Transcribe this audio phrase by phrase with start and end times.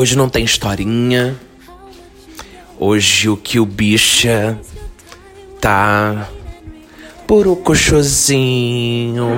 [0.00, 1.36] Hoje não tem historinha.
[2.78, 4.58] Hoje o que o bicha
[5.60, 6.26] tá
[7.26, 9.28] purucochosinho.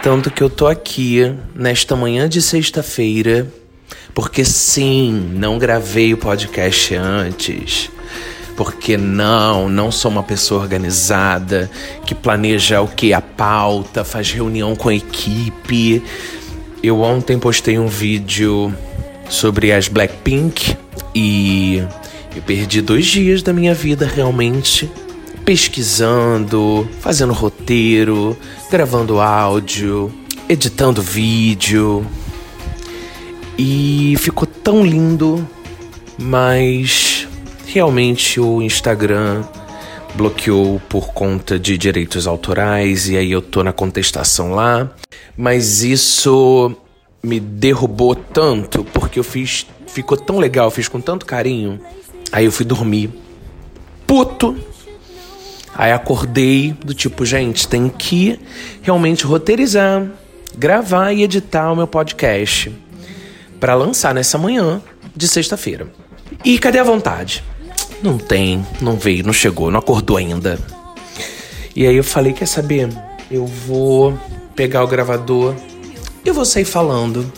[0.00, 3.52] Tanto que eu tô aqui nesta manhã de sexta-feira,
[4.14, 7.90] porque sim, não gravei o podcast antes.
[8.56, 11.68] Porque não, não sou uma pessoa organizada
[12.06, 13.12] que planeja o que?
[13.12, 16.00] A pauta, faz reunião com a equipe.
[16.84, 18.70] Eu ontem postei um vídeo
[19.30, 20.76] sobre as Blackpink
[21.14, 21.82] e
[22.36, 24.90] eu perdi dois dias da minha vida realmente
[25.46, 28.36] pesquisando, fazendo roteiro,
[28.70, 30.12] gravando áudio,
[30.46, 32.06] editando vídeo.
[33.56, 35.48] E ficou tão lindo,
[36.18, 37.26] mas
[37.66, 39.42] realmente o Instagram
[40.14, 44.90] bloqueou por conta de direitos autorais e aí eu tô na contestação lá.
[45.36, 46.74] Mas isso
[47.22, 51.80] me derrubou tanto porque eu fiz, ficou tão legal, fiz com tanto carinho.
[52.30, 53.10] Aí eu fui dormir
[54.06, 54.56] puto.
[55.74, 58.38] Aí acordei do tipo, gente, tem que
[58.80, 60.06] realmente roteirizar,
[60.56, 62.72] gravar e editar o meu podcast
[63.58, 64.80] para lançar nessa manhã
[65.16, 65.88] de sexta-feira.
[66.44, 67.42] E cadê a vontade?
[68.04, 70.58] Não tem, não veio, não chegou, não acordou ainda.
[71.74, 72.90] E aí eu falei, quer saber?
[73.30, 74.12] Eu vou
[74.54, 75.54] pegar o gravador
[76.22, 77.32] e vou sair falando.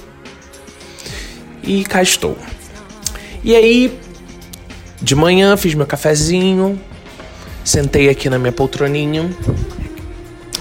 [1.63, 2.37] E cá estou.
[3.45, 3.97] E aí,
[5.01, 6.81] de manhã fiz meu cafezinho,
[7.65, 9.31] sentei aqui na minha poltroninha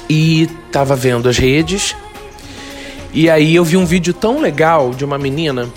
[0.08, 1.96] e tava vendo as redes.
[3.12, 5.68] E aí eu vi um vídeo tão legal de uma menina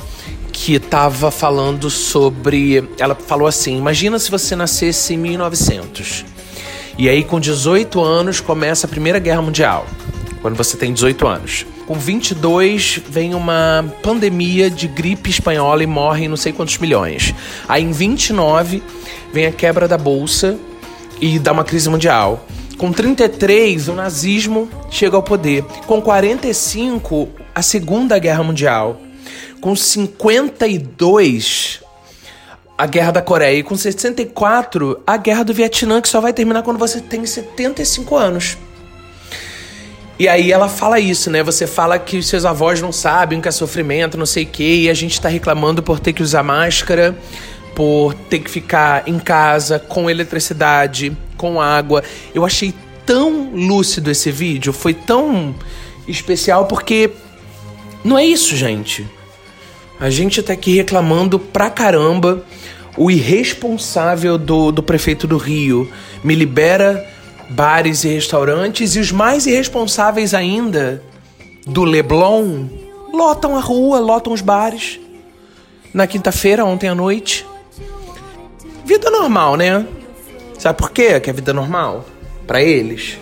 [0.69, 2.87] que tava falando sobre.
[2.99, 6.27] Ela falou assim: Imagina se você nascesse em 1900.
[6.99, 9.87] E aí, com 18 anos, começa a Primeira Guerra Mundial.
[10.43, 11.67] Quando você tem 18 anos.
[11.87, 17.35] Com 22, vem uma pandemia de gripe espanhola e morrem não sei quantos milhões.
[17.67, 18.83] Aí, em 29,
[19.33, 20.59] vem a quebra da bolsa
[21.19, 22.47] e dá uma crise mundial.
[22.77, 25.65] Com 33, o nazismo chega ao poder.
[25.87, 29.08] Com 45, a Segunda Guerra Mundial.
[29.61, 31.81] Com 52,
[32.77, 33.59] a Guerra da Coreia.
[33.59, 38.17] E com 64, a Guerra do Vietnã, que só vai terminar quando você tem 75
[38.17, 38.57] anos.
[40.19, 41.43] E aí ela fala isso, né?
[41.45, 44.47] Você fala que os seus avós não sabem o que é sofrimento, não sei o
[44.47, 47.17] quê, e a gente tá reclamando por ter que usar máscara,
[47.75, 52.03] por ter que ficar em casa com eletricidade, com água.
[52.35, 52.75] Eu achei
[53.07, 55.55] tão lúcido esse vídeo, foi tão
[56.09, 57.11] especial porque
[58.05, 59.07] não é isso, gente.
[60.01, 62.45] A gente tá aqui reclamando pra caramba.
[62.97, 65.91] O irresponsável do, do prefeito do Rio
[66.23, 67.07] me libera
[67.51, 71.03] bares e restaurantes e os mais irresponsáveis ainda
[71.67, 72.67] do Leblon
[73.13, 75.01] lotam a rua, lotam os bares.
[75.93, 77.47] Na quinta-feira, ontem à noite.
[78.85, 79.87] Vida normal, né?
[80.59, 82.05] Sabe por quê que é vida normal?
[82.47, 83.19] Para eles.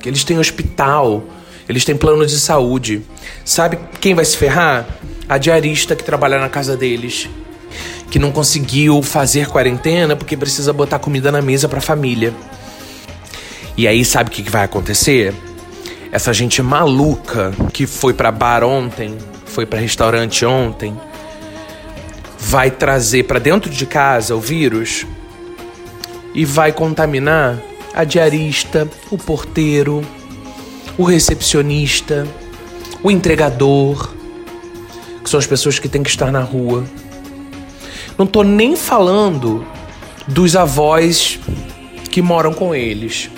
[0.00, 1.22] Que eles têm hospital,
[1.68, 3.02] eles têm plano de saúde.
[3.44, 4.86] Sabe quem vai se ferrar?
[5.28, 7.28] A diarista que trabalha na casa deles.
[8.10, 12.32] Que não conseguiu fazer quarentena porque precisa botar comida na mesa para a família.
[13.76, 15.34] E aí, sabe o que, vai acontecer?
[16.12, 20.96] Essa gente maluca que foi para bar ontem, foi para restaurante ontem,
[22.38, 25.04] vai trazer para dentro de casa o vírus
[26.32, 27.60] e vai contaminar
[27.92, 30.02] a diarista, o porteiro,
[30.96, 32.26] o recepcionista,
[33.02, 34.13] o entregador,
[35.34, 36.84] são as pessoas que têm que estar na rua.
[38.16, 39.66] Não tô nem falando
[40.28, 41.40] dos avós
[42.08, 43.28] que moram com eles.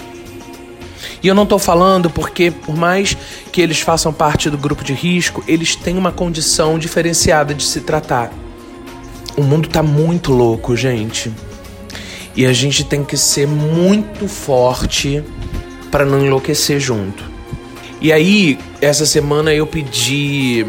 [1.23, 3.17] E eu não estou falando porque, por mais
[3.51, 7.81] que eles façam parte do grupo de risco, eles têm uma condição diferenciada de se
[7.81, 8.31] tratar.
[9.35, 11.33] O mundo tá muito louco, gente.
[12.37, 15.25] E a gente tem que ser muito forte
[15.91, 17.25] para não enlouquecer junto.
[18.03, 20.67] E aí, essa semana eu pedi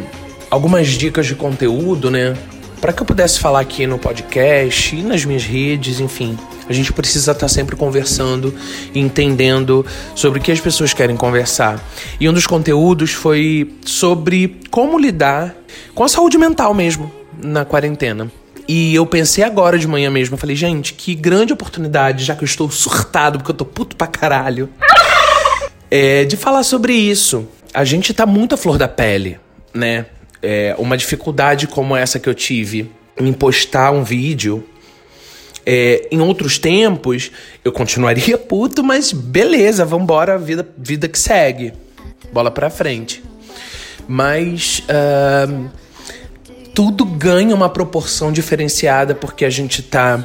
[0.50, 2.36] algumas dicas de conteúdo, né?
[2.80, 6.38] para que eu pudesse falar aqui no podcast e nas minhas redes, enfim.
[6.70, 8.54] A gente precisa estar sempre conversando
[8.94, 9.86] entendendo
[10.16, 11.84] sobre o que as pessoas querem conversar.
[12.20, 15.56] E um dos conteúdos foi sobre como lidar
[15.96, 17.12] com a saúde mental mesmo
[17.42, 18.32] na quarentena.
[18.68, 22.44] E eu pensei agora de manhã mesmo, eu falei, gente, que grande oportunidade, já que
[22.44, 24.70] eu estou surtado, porque eu tô puto pra caralho,
[25.90, 27.48] é, de falar sobre isso.
[27.74, 29.40] A gente tá muito à flor da pele,
[29.74, 30.06] né?
[30.50, 32.90] É, uma dificuldade como essa que eu tive
[33.20, 34.64] em postar um vídeo.
[35.66, 37.32] É, em outros tempos,
[37.66, 41.74] eu continuaria puto, mas beleza, vambora, vida, vida que segue.
[42.32, 43.22] Bola pra frente.
[44.08, 44.84] Mas.
[44.88, 45.70] Uh,
[46.74, 50.24] tudo ganha uma proporção diferenciada porque a gente tá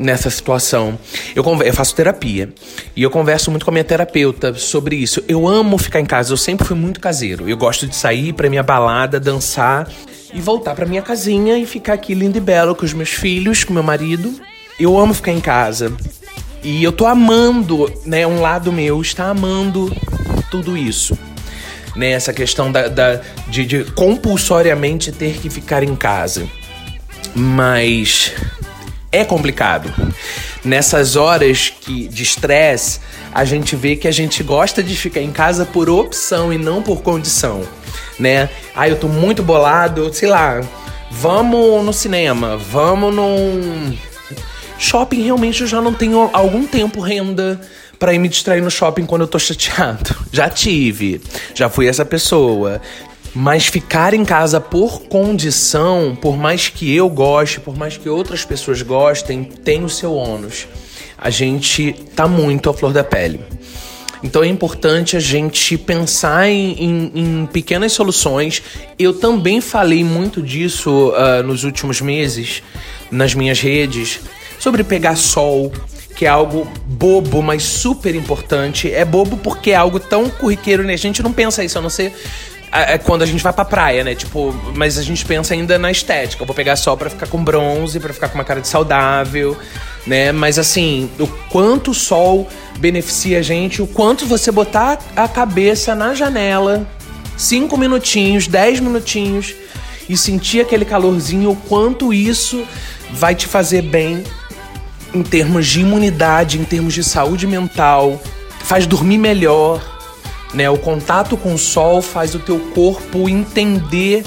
[0.00, 0.98] nessa situação.
[1.34, 2.48] Eu, eu, faço terapia
[2.96, 5.22] e eu converso muito com a minha terapeuta sobre isso.
[5.28, 7.48] Eu amo ficar em casa, eu sempre fui muito caseiro.
[7.48, 9.88] Eu gosto de sair para minha balada, dançar
[10.32, 13.64] e voltar para minha casinha e ficar aqui lindo e belo com os meus filhos,
[13.64, 14.34] com meu marido.
[14.78, 15.92] Eu amo ficar em casa.
[16.62, 18.26] E eu tô amando, né?
[18.26, 19.94] Um lado meu está amando
[20.50, 21.16] tudo isso
[21.96, 22.10] né?
[22.10, 26.46] Essa questão da, da de, de compulsoriamente ter que ficar em casa.
[27.34, 28.32] Mas
[29.12, 29.92] é complicado.
[30.64, 33.00] Nessas horas que, de estresse,
[33.32, 36.82] a gente vê que a gente gosta de ficar em casa por opção e não
[36.82, 37.62] por condição,
[38.18, 38.48] né?
[38.74, 40.60] Ah, eu tô muito bolado, sei lá,
[41.10, 43.96] vamos no cinema, vamos num
[44.78, 45.22] shopping.
[45.22, 47.60] Realmente eu já não tenho algum tempo renda
[47.98, 50.16] para ir me distrair no shopping quando eu tô chateado.
[50.32, 51.20] Já tive,
[51.52, 52.80] já fui essa pessoa.
[53.34, 58.44] Mas ficar em casa por condição, por mais que eu goste, por mais que outras
[58.44, 60.66] pessoas gostem, tem o seu ônus.
[61.16, 63.40] A gente tá muito à flor da pele.
[64.22, 68.62] Então é importante a gente pensar em, em, em pequenas soluções.
[68.98, 72.62] Eu também falei muito disso uh, nos últimos meses
[73.10, 74.20] nas minhas redes
[74.58, 75.72] sobre pegar sol,
[76.14, 78.92] que é algo bobo, mas super importante.
[78.92, 80.92] É bobo porque é algo tão corriqueiro, né?
[80.92, 82.12] A gente não pensa isso, a não ser
[82.72, 84.14] é quando a gente vai pra praia, né?
[84.14, 86.42] Tipo, mas a gente pensa ainda na estética.
[86.42, 89.56] Eu vou pegar sol para ficar com bronze, para ficar com uma cara de saudável,
[90.06, 90.30] né?
[90.30, 95.94] Mas assim, o quanto o sol beneficia a gente, o quanto você botar a cabeça
[95.94, 96.86] na janela,
[97.36, 99.54] cinco minutinhos, dez minutinhos,
[100.08, 102.64] e sentir aquele calorzinho, o quanto isso
[103.12, 104.24] vai te fazer bem
[105.12, 108.20] em termos de imunidade, em termos de saúde mental,
[108.60, 109.80] faz dormir melhor,
[110.54, 110.68] né?
[110.68, 114.24] O contato com o sol faz o teu corpo entender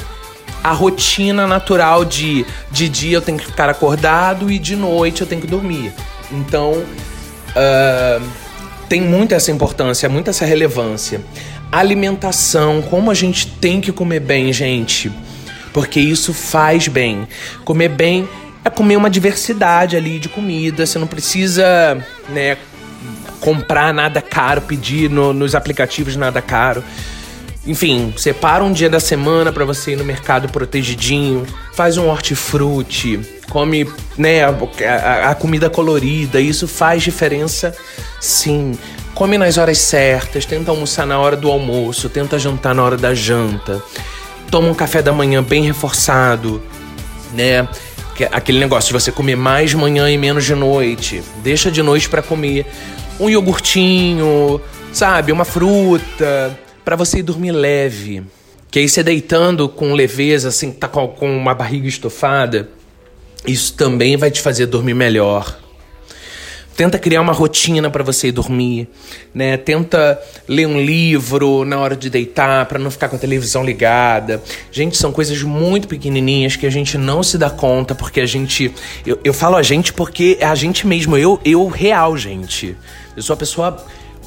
[0.63, 5.27] a rotina natural de de dia eu tenho que ficar acordado e de noite eu
[5.27, 5.93] tenho que dormir.
[6.31, 8.27] Então uh,
[8.87, 11.21] tem muita essa importância, muita essa relevância.
[11.71, 15.11] Alimentação, como a gente tem que comer bem, gente,
[15.73, 17.27] porque isso faz bem.
[17.65, 18.29] Comer bem
[18.63, 20.85] é comer uma diversidade ali de comida.
[20.85, 21.97] Você não precisa,
[22.29, 22.57] né,
[23.43, 26.81] comprar nada caro, pedir no, nos aplicativos nada caro.
[27.67, 33.19] Enfim, separa um dia da semana para você ir no mercado protegidinho, faz um hortifruti,
[33.49, 37.75] come né, a, a, a comida colorida, isso faz diferença
[38.19, 38.77] sim.
[39.13, 43.13] Come nas horas certas, tenta almoçar na hora do almoço, tenta jantar na hora da
[43.13, 43.81] janta.
[44.49, 46.61] Toma um café da manhã bem reforçado,
[47.33, 47.67] né?
[48.31, 51.23] aquele negócio de você comer mais de manhã e menos de noite.
[51.43, 52.65] Deixa de noite para comer
[53.19, 54.59] um iogurtinho,
[54.91, 58.23] sabe, uma fruta, para você ir dormir leve.
[58.69, 62.69] Que aí você deitando com leveza, assim, tá com, uma barriga estofada,
[63.45, 65.59] isso também vai te fazer dormir melhor.
[66.75, 68.87] Tenta criar uma rotina para você ir dormir,
[69.31, 69.57] né?
[69.57, 74.41] Tenta ler um livro na hora de deitar para não ficar com a televisão ligada.
[74.71, 78.73] Gente, são coisas muito pequenininhas que a gente não se dá conta porque a gente
[79.05, 82.75] eu, eu falo a gente porque é a gente mesmo, eu eu real, gente.
[83.15, 83.77] Eu sou uma pessoa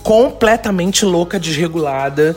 [0.03, 2.37] completamente louca, desregulada.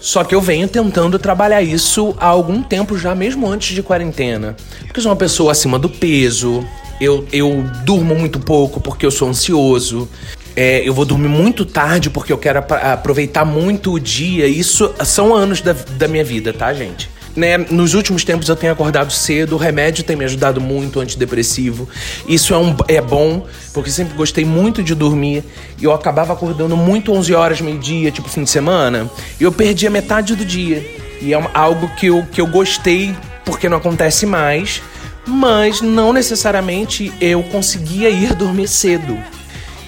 [0.00, 4.56] Só que eu venho tentando trabalhar isso há algum tempo já, mesmo antes de quarentena.
[4.80, 6.66] Porque eu sou uma pessoa acima do peso,
[7.00, 10.08] eu, eu durmo muito pouco porque eu sou ansioso.
[10.54, 14.46] É, eu vou dormir muito tarde porque eu quero aproveitar muito o dia.
[14.46, 17.08] Isso são anos da, da minha vida, tá, gente?
[17.34, 21.88] Né, nos últimos tempos eu tenho acordado cedo, o remédio tem me ajudado muito, antidepressivo.
[22.28, 25.42] Isso é, um, é bom, porque sempre gostei muito de dormir.
[25.78, 29.10] E eu acabava acordando muito 11 horas, meio-dia, tipo fim de semana.
[29.40, 30.86] E eu perdia metade do dia.
[31.22, 34.82] E é algo que eu, que eu gostei porque não acontece mais
[35.26, 39.18] mas não necessariamente eu conseguia ir dormir cedo.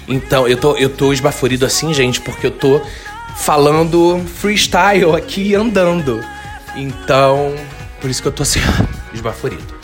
[0.07, 2.79] Então, eu tô, eu tô esbaforido assim, gente, porque eu tô
[3.35, 6.23] falando freestyle aqui andando.
[6.75, 7.55] Então,
[8.01, 8.59] por isso que eu tô assim,
[9.13, 9.75] esbaforido.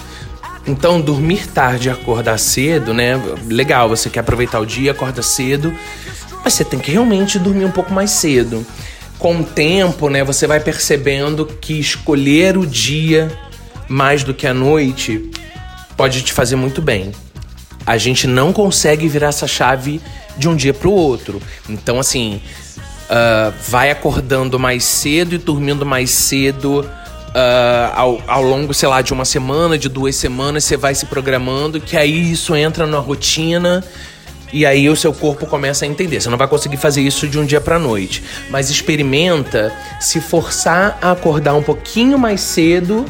[0.67, 3.19] Então, dormir tarde e acordar cedo, né?
[3.47, 5.73] Legal, você quer aproveitar o dia, acorda cedo,
[6.43, 8.65] mas você tem que realmente dormir um pouco mais cedo.
[9.17, 13.31] Com o tempo, né, você vai percebendo que escolher o dia
[13.87, 15.31] mais do que a noite
[15.97, 17.11] pode te fazer muito bem.
[17.85, 20.01] A gente não consegue virar essa chave
[20.37, 21.41] de um dia para o outro.
[21.67, 22.41] Então, assim,
[23.11, 29.01] uh, vai acordando mais cedo e dormindo mais cedo uh, ao, ao longo, sei lá,
[29.01, 32.99] de uma semana, de duas semanas, você vai se programando, que aí isso entra na
[32.99, 33.83] rotina
[34.53, 36.21] e aí o seu corpo começa a entender.
[36.21, 40.97] Você não vai conseguir fazer isso de um dia para noite, mas experimenta se forçar
[41.01, 43.05] a acordar um pouquinho mais cedo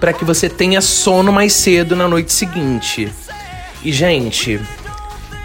[0.00, 3.12] para que você tenha sono mais cedo na noite seguinte.
[3.84, 4.60] E gente,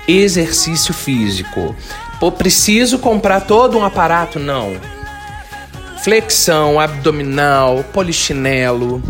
[0.08, 1.76] exercício físico.
[2.20, 4.40] Pô, preciso comprar todo um aparato?
[4.40, 4.76] Não
[6.06, 9.02] flexão abdominal, polichinelo,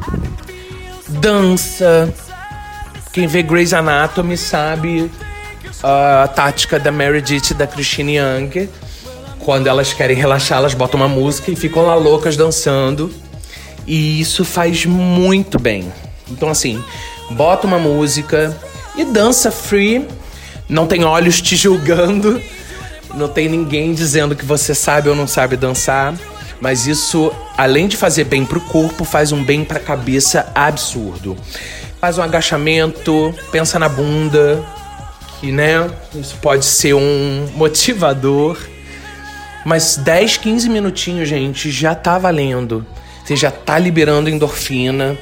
[1.09, 2.09] dança.
[3.11, 5.11] Quem vê Grey's Anatomy sabe
[5.83, 8.69] a tática da Meredith e da Christine Young.
[9.39, 13.13] Quando elas querem relaxar, elas botam uma música e ficam lá loucas dançando.
[13.85, 15.91] E isso faz muito bem.
[16.31, 16.81] Então, assim,
[17.31, 18.55] bota uma música
[18.95, 20.07] e dança free.
[20.69, 22.41] Não tem olhos te julgando.
[23.15, 26.13] Não tem ninguém dizendo que você sabe ou não sabe dançar.
[26.59, 31.37] Mas isso, além de fazer bem pro corpo, faz um bem pra cabeça absurdo.
[31.99, 34.63] Faz um agachamento, pensa na bunda,
[35.39, 38.57] que né, isso pode ser um motivador.
[39.65, 42.85] Mas 10, 15 minutinhos, gente, já tá valendo.
[43.23, 45.17] Você já tá liberando endorfina.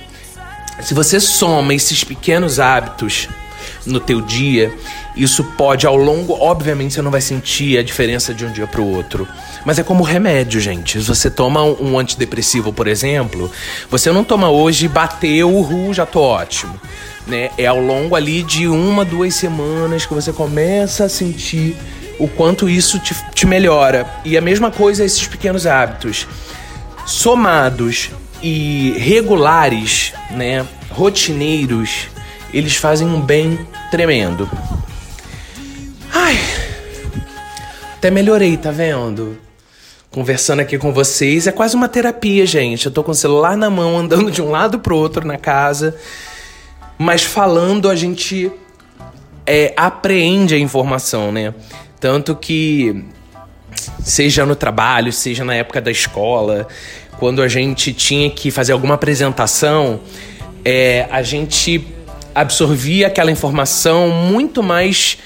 [0.81, 3.29] Se você soma esses pequenos hábitos
[3.85, 4.73] no teu dia,
[5.15, 8.81] isso pode ao longo, obviamente você não vai sentir a diferença de um dia para
[8.81, 9.27] o outro,
[9.65, 10.99] mas é como remédio, gente.
[10.99, 13.51] Se você toma um antidepressivo, por exemplo,
[13.89, 16.79] você não toma hoje, bateu, uhul, já tô ótimo.
[17.27, 17.51] Né?
[17.57, 21.77] É ao longo ali de uma, duas semanas que você começa a sentir
[22.19, 24.07] o quanto isso te, te melhora.
[24.25, 26.27] E a mesma coisa esses pequenos hábitos.
[27.05, 28.09] Somados
[28.41, 30.65] e regulares, né?
[30.89, 32.07] Rotineiros,
[32.53, 34.49] eles fazem um bem tremendo.
[38.03, 39.37] Até melhorei, tá vendo?
[40.11, 42.87] Conversando aqui com vocês é quase uma terapia, gente.
[42.87, 45.95] Eu tô com o celular na mão, andando de um lado pro outro na casa,
[46.97, 48.51] mas falando a gente
[49.45, 51.53] é, apreende a informação, né?
[51.97, 53.05] Tanto que,
[54.03, 56.67] seja no trabalho, seja na época da escola,
[57.17, 60.01] quando a gente tinha que fazer alguma apresentação,
[60.65, 61.87] é, a gente
[62.35, 65.19] absorvia aquela informação muito mais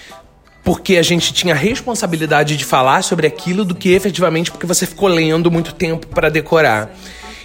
[0.68, 5.08] porque a gente tinha responsabilidade de falar sobre aquilo do que efetivamente porque você ficou
[5.08, 6.94] lendo muito tempo para decorar.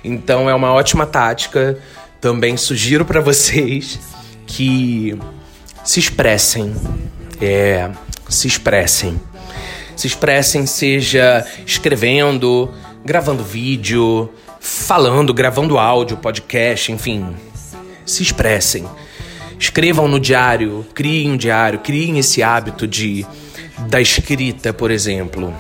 [0.03, 1.79] Então é uma ótima tática.
[2.21, 4.01] Também sugiro para vocês
[4.45, 5.17] que
[5.85, 6.75] se expressem.
[7.41, 7.91] É,
[8.29, 9.21] se expressem.
[9.95, 12.75] Se expressem, seja escrevendo,
[13.05, 17.25] gravando vídeo, falando, gravando áudio, podcast, enfim.
[18.05, 18.85] Se expressem.
[19.63, 23.25] Escrevam no diário, criem um diário, criem esse hábito de
[23.89, 25.55] da escrita, por exemplo.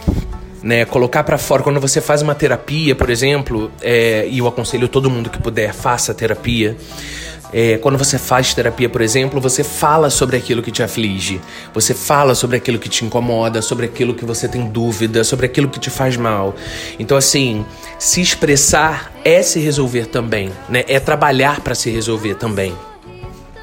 [0.61, 4.89] Né, colocar para fora quando você faz uma terapia, por exemplo, é, e eu aconselho
[4.89, 6.77] todo mundo que puder faça terapia.
[7.53, 11.41] É, quando você faz terapia, por exemplo, você fala sobre aquilo que te aflige,
[11.73, 15.69] você fala sobre aquilo que te incomoda, sobre aquilo que você tem dúvida, sobre aquilo
[15.69, 16.57] que te faz mal.
[16.99, 17.65] Então, assim,
[18.01, 20.83] se expressar é se resolver também, né?
[20.89, 22.75] É trabalhar para se resolver também.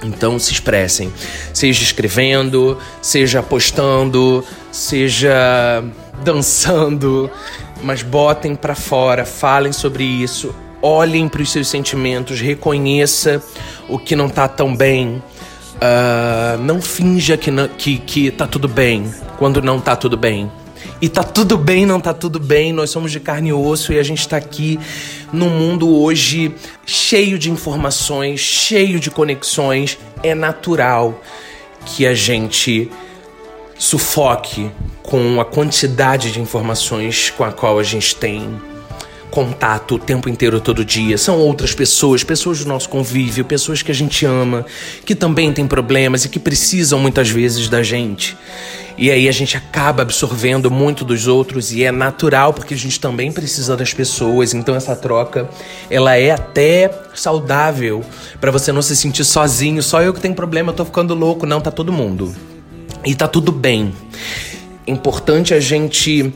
[0.04, 1.12] Então se expressem,
[1.54, 5.84] seja escrevendo, seja postando, seja
[6.24, 7.30] dançando,
[7.84, 13.44] mas botem para fora, falem sobre isso, olhem para os seus sentimentos, reconheça
[13.90, 15.22] o que não tá tão bem.
[15.76, 20.52] Uh, não finja que, não, que, que tá tudo bem quando não tá tudo bem.
[21.02, 24.00] E tá tudo bem, não tá tudo bem, nós somos de carne e osso e
[24.00, 24.80] a gente tá aqui
[25.32, 26.54] num mundo hoje
[26.86, 29.98] cheio de informações, cheio de conexões.
[30.22, 31.22] É natural
[31.86, 32.90] que a gente
[33.78, 34.70] sufoque
[35.02, 38.60] com a quantidade de informações com a qual a gente tem
[39.32, 41.18] contato o tempo inteiro, todo dia.
[41.18, 44.66] São outras pessoas, pessoas do nosso convívio, pessoas que a gente ama,
[45.06, 48.36] que também têm problemas e que precisam muitas vezes da gente.
[49.02, 53.00] E aí a gente acaba absorvendo muito dos outros e é natural porque a gente
[53.00, 54.54] também precisa das pessoas.
[54.54, 55.50] Então essa troca,
[55.90, 58.04] ela é até saudável
[58.42, 61.46] para você não se sentir sozinho, só eu que tenho problema, eu tô ficando louco,
[61.46, 62.36] não, tá todo mundo.
[63.06, 63.94] E tá tudo bem.
[64.86, 66.34] Importante a gente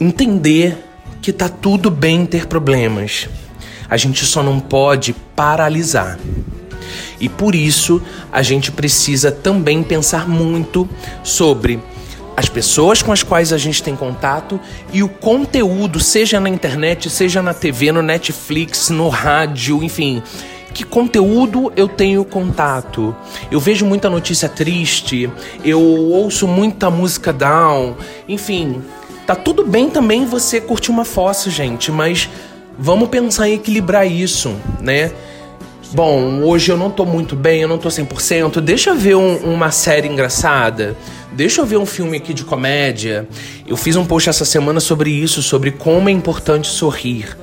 [0.00, 0.78] entender
[1.20, 3.28] que tá tudo bem ter problemas.
[3.88, 6.20] A gente só não pode paralisar.
[7.20, 8.00] E por isso
[8.32, 10.88] a gente precisa também pensar muito
[11.22, 11.78] sobre
[12.36, 14.58] as pessoas com as quais a gente tem contato
[14.92, 20.22] e o conteúdo, seja na internet, seja na TV, no Netflix, no rádio, enfim.
[20.72, 23.14] Que conteúdo eu tenho contato?
[23.50, 25.30] Eu vejo muita notícia triste,
[25.62, 27.96] eu ouço muita música down,
[28.26, 28.80] enfim.
[29.26, 32.28] Tá tudo bem também você curtir uma fossa, gente, mas
[32.78, 35.12] vamos pensar em equilibrar isso, né?
[35.92, 38.60] Bom, hoje eu não tô muito bem, eu não tô 100%.
[38.60, 40.96] Deixa eu ver um, uma série engraçada.
[41.32, 43.28] Deixa eu ver um filme aqui de comédia.
[43.66, 47.36] Eu fiz um post essa semana sobre isso, sobre como é importante sorrir.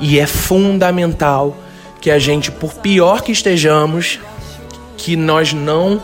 [0.00, 1.54] E é fundamental
[2.00, 4.18] que a gente, por pior que estejamos,
[4.96, 6.00] que nós não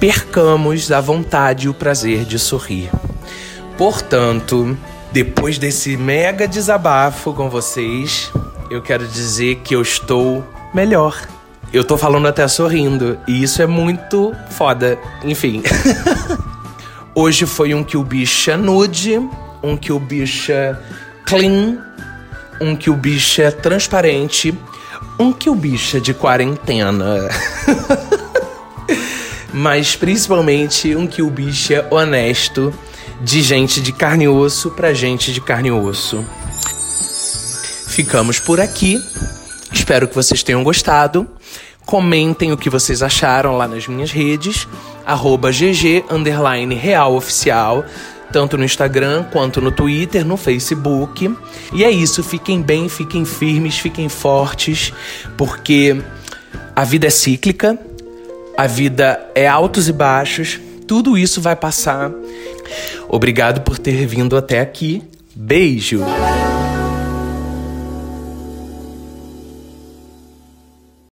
[0.00, 2.88] percamos a vontade e o prazer de sorrir.
[3.76, 4.74] Portanto,
[5.12, 8.32] depois desse mega desabafo com vocês,
[8.70, 10.42] eu quero dizer que eu estou
[10.74, 11.26] melhor.
[11.72, 14.98] Eu tô falando até sorrindo, e isso é muito foda.
[15.22, 15.62] Enfim.
[17.14, 19.20] Hoje foi um que o bicha nude,
[19.62, 20.78] um que o bicha
[21.26, 21.78] clean,
[22.60, 24.56] um que o bicha transparente,
[25.18, 27.28] um que o bicha de quarentena.
[29.52, 32.72] Mas principalmente um que o bicha honesto,
[33.20, 36.24] de gente de carne e osso pra gente de carne e osso.
[37.88, 39.02] Ficamos por aqui.
[39.72, 41.28] Espero que vocês tenham gostado.
[41.84, 44.68] Comentem o que vocês acharam lá nas minhas redes,
[45.06, 46.04] arroba GG
[46.78, 47.82] Real Oficial,
[48.30, 51.34] tanto no Instagram quanto no Twitter, no Facebook.
[51.72, 54.92] E é isso, fiquem bem, fiquem firmes, fiquem fortes,
[55.36, 55.96] porque
[56.76, 57.78] a vida é cíclica,
[58.56, 62.10] a vida é altos e baixos, tudo isso vai passar.
[63.08, 65.02] Obrigado por ter vindo até aqui.
[65.34, 66.02] Beijo!